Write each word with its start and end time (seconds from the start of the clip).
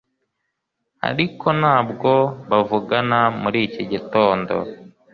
ariko 1.09 1.47
ntabwo 1.59 2.11
bavugana 2.49 3.19
muri 3.41 3.59
iki 3.67 3.83
gitondo 3.91 4.55